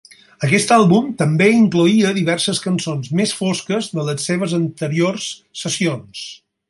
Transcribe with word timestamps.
Aquest 0.45 0.71
àlbum 0.75 1.09
també 1.19 1.49
incloïa 1.57 2.13
diverses 2.15 2.61
cançons 2.63 3.11
més 3.21 3.35
fosques 3.43 3.91
de 3.99 4.07
les 4.09 4.25
seves 4.31 4.57
anteriors 4.63 5.29
sessions. 5.67 6.25